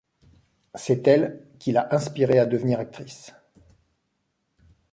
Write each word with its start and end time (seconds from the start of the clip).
C'est 0.73 1.07
elle 1.07 1.45
qui 1.59 1.71
l'a 1.73 1.87
inspirée 1.93 2.39
à 2.39 2.47
devenir 2.47 2.79
actrice. 2.79 3.35